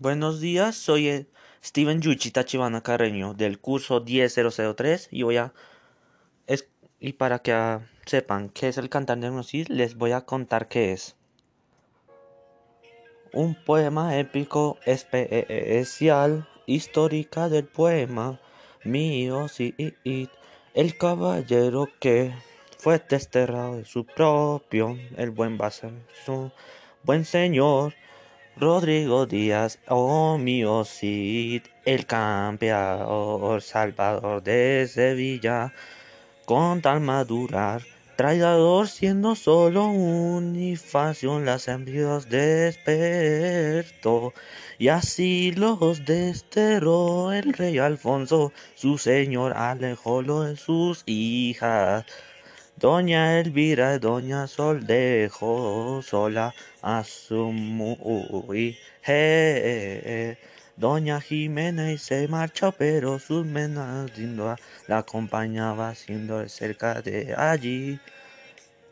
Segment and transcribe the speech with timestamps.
[0.00, 1.26] Buenos días, soy eh,
[1.60, 5.52] Steven Yuchi Tachibana Carreño del curso 10003 y voy a
[7.00, 10.92] y para que ah, sepan qué es el cantante de les voy a contar qué
[10.92, 11.16] es.
[13.32, 18.40] Un poema épico especial, histórica del poema
[18.84, 19.74] mío, sí,
[20.74, 22.32] el caballero que
[22.78, 25.58] fue desterrado de su propio, el buen
[26.24, 26.52] su
[27.02, 27.94] buen señor
[28.60, 35.72] Rodrigo Díaz, oh mío Cid, el campeador, salvador de Sevilla,
[36.44, 37.82] con tal madurar,
[38.16, 42.74] traidor siendo solo unifación las envidias despertó,
[44.76, 52.06] y así los desterró el rey Alfonso, su señor alejólo de sus hijas.
[52.80, 58.76] Doña Elvira Doña Sol dejó sola a su mujer.
[60.76, 64.12] Doña Jimena y se marchó, pero sus menas
[64.86, 67.98] la acompañaba siendo cerca de allí.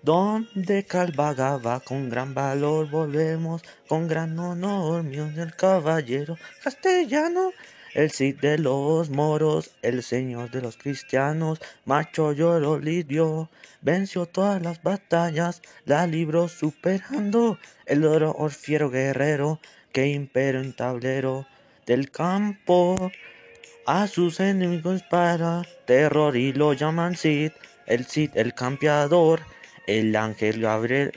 [0.00, 7.52] Donde calvagaba con gran valor, volvemos con gran honor, mío del caballero castellano
[7.94, 13.48] el Cid de los moros, el señor de los cristianos, macho lloro lidio,
[13.82, 19.60] venció todas las batallas, la libró superando el oro orfiero guerrero
[19.92, 21.46] que imperó en tablero
[21.86, 23.12] del campo.
[23.86, 27.52] A sus enemigos para terror y lo llaman Cid,
[27.86, 29.40] el Cid el campeador,
[29.86, 31.12] el ángel Gabriel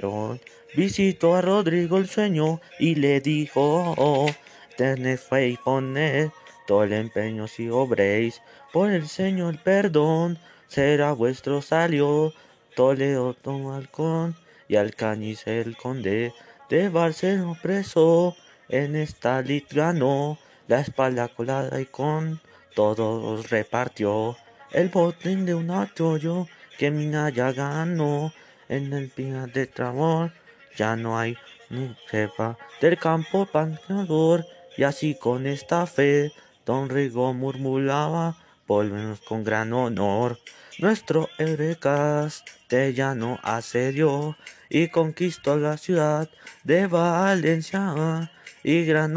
[0.76, 4.30] visitó a Rodrigo el sueño y le dijo, oh,
[4.78, 6.30] fe y poned
[6.68, 10.38] todo el empeño si obréis, por el Señor perdón,
[10.68, 12.34] será vuestro salió,
[12.76, 14.36] Toledo tomó halcón,
[14.68, 16.34] y Alcañiz el conde,
[16.70, 18.36] de Barcelona preso,
[18.70, 22.42] en esta lid ganó, la espalda colada y con
[22.76, 24.38] todos repartió,
[24.72, 28.34] el botín de un atollo, que Minaya ganó,
[28.70, 30.34] en el pina de Tramor,
[30.76, 31.38] ya no hay
[31.70, 34.46] ni sepa del campo panador,
[34.76, 36.32] y así con esta fe,
[36.68, 38.36] Don Rigo murmuraba,
[38.68, 40.38] volvemos con gran honor.
[40.80, 44.36] Nuestro héroe castellano asedió
[44.68, 46.30] y conquistó la ciudad
[46.66, 48.30] de Valencia
[48.64, 49.14] y gran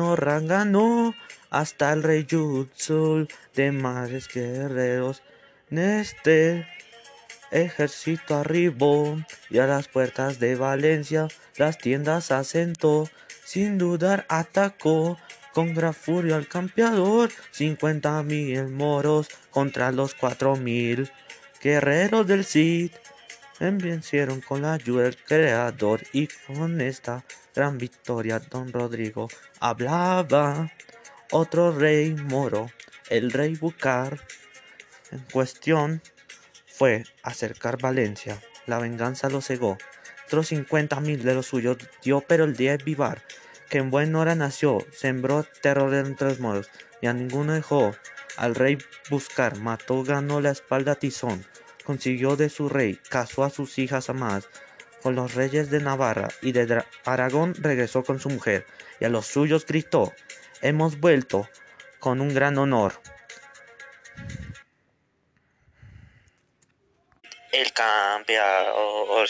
[0.47, 1.13] ganó
[1.51, 5.21] hasta el rey Yutzul de mares guerreros.
[5.73, 6.69] En este
[7.51, 9.19] ejército arribó
[9.51, 13.09] y a las puertas de Valencia las tiendas asentó,
[13.45, 15.19] sin dudar atacó
[15.53, 21.11] con gran furia al campeador, cincuenta mil moros contra los cuatro mil
[21.63, 22.93] guerreros del Cid.
[23.59, 27.25] Vencieron con la ayuda del creador y con esta
[27.55, 29.29] gran victoria don Rodrigo
[29.59, 30.73] hablaba.
[31.31, 32.71] Otro rey moro,
[33.11, 34.19] el rey Bucar,
[35.13, 36.01] en cuestión
[36.67, 38.41] fue acercar Valencia.
[38.67, 39.77] La venganza lo cegó.
[40.27, 43.23] Otros cincuenta mil de los suyos dio, pero el día de vivar
[43.71, 46.69] que en buen hora nació, sembró terror entre los moros,
[47.01, 47.95] y a ninguno dejó
[48.37, 48.77] al rey
[49.09, 51.47] buscar, mató, ganó la espalda a Tizón,
[51.85, 54.49] consiguió de su rey, casó a sus hijas amadas,
[55.03, 58.67] con los reyes de Navarra y de Aragón regresó con su mujer,
[58.99, 60.13] y a los suyos gritó,
[60.61, 61.49] hemos vuelto
[62.01, 63.01] con un gran honor.
[67.53, 69.29] El campeador